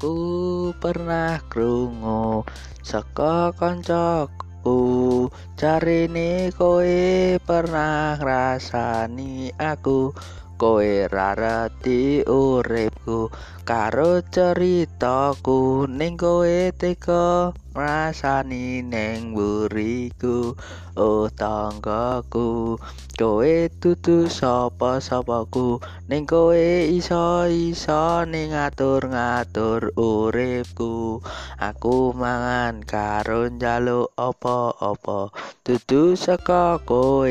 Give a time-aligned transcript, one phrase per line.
[0.00, 2.40] Aku pernah krungu
[2.80, 5.28] saka kancaku.
[5.60, 10.16] Jarine kowe pernah ngrasani aku.
[10.56, 13.28] Kowe rarati uripku
[13.68, 15.84] karo ceritaku.
[15.84, 20.58] Ning kowe tega ngrasani ning buriku
[20.98, 22.74] oh tanggaku
[23.20, 25.76] kowe dudu sapa-sapaku?
[26.08, 31.20] Ning kowe iso-iso ning ngatur-ngatur uripku.
[31.60, 35.28] Aku mangan karo njaluk apa-apa.
[35.60, 37.28] Dudu saka kowe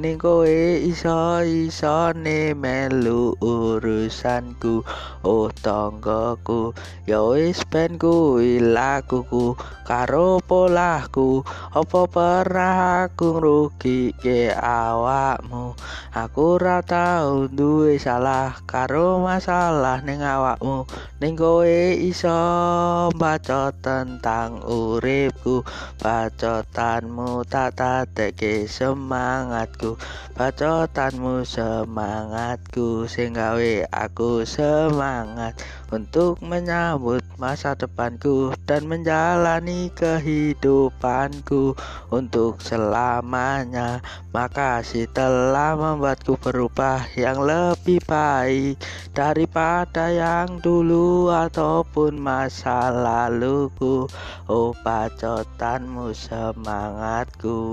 [0.00, 2.16] ning kowe iso-iso
[2.56, 4.80] melu urusanku.
[5.20, 6.72] Oh tanggaku
[7.04, 9.52] ya wis ben kuwi lakuku
[9.86, 11.46] karo polahku.
[11.70, 15.78] Apa pernah aku ngrugike awakmu?
[16.10, 20.90] Aku ora tau duwe salah karo masalah ning awakmu.
[21.22, 22.34] Ning kowe iso
[23.14, 25.62] baca tentang uripku.
[26.02, 29.94] Bacotanmu tak tadekke semangatku.
[30.34, 35.52] Bacotanmu semangat semangatku sing gawe aku semangat
[35.92, 41.76] untuk menyambut masa depanku dan menjalani kehidupanku
[42.08, 44.00] untuk selamanya.
[44.32, 48.80] Makasih telah membuatku berubah yang lebih baik
[49.12, 54.08] daripada yang dulu ataupun masa laluku.
[54.48, 57.64] Oh, bacotanmu semangatku.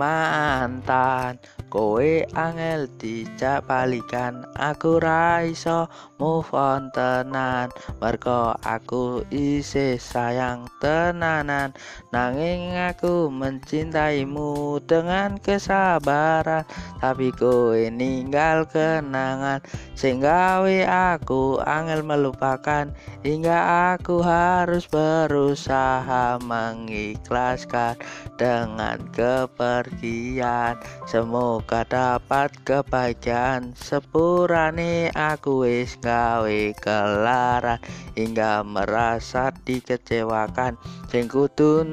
[0.00, 1.36] mantan
[1.70, 4.42] kowe angel dijak balikan.
[4.58, 5.86] Aku ra iso
[6.18, 7.70] move on tenan.
[8.02, 11.70] Mergo aku isih sayang tenanan.
[12.10, 16.66] Nanging aku mencintaimu dengan kesabaran.
[16.98, 19.62] Tapi kowe ninggal kenangan.
[19.94, 20.76] Sing gawe
[21.14, 22.90] aku angel melupakan.
[23.22, 27.94] Hingga aku harus berusaha mengikhlaskan
[28.34, 30.74] dengan kepergian
[31.60, 33.76] semoga dapat kebahagiaan.
[33.76, 37.76] Sepurane aku wis gawe kelaran
[38.16, 40.80] hingga merasa dikecewakan.
[41.12, 41.84] Sing kudu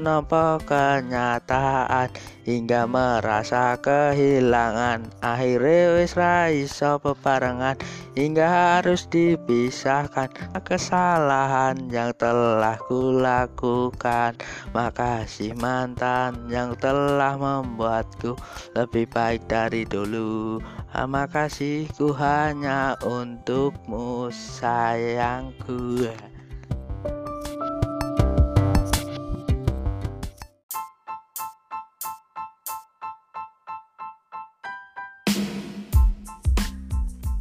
[0.64, 2.08] kenyataan
[2.48, 5.12] hingga merasa kehilangan.
[5.20, 7.76] Akhirnya wis ra iso bebarengan.
[8.16, 10.32] Hingga harus dipisahkan.
[10.64, 14.40] Kesalahan yang telah kulakukan.
[14.72, 18.32] Makasih mantan yang telah membuatku
[18.72, 20.56] lebih baik dari dulu.
[20.96, 26.08] Makasihku hanya untukmu sayangku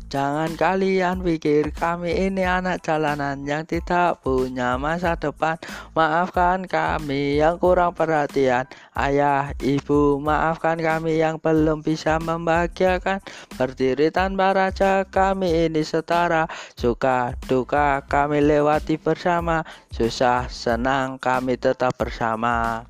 [0.08, 5.60] Jangan kalian pikir kami ini anak jalanan yang tidak punya masa depan.
[6.00, 8.72] Maafkan kami yang kurang perhatian.
[8.96, 13.20] Ayah, ibu, maafkan kami yang belum bisa membahagiakan.
[13.60, 16.48] Berdiri tanpa raja, kami ini setara.
[16.80, 19.68] Suka, duka, kami lewati bersama.
[19.92, 22.88] Susah, senang, kami tetap bersama.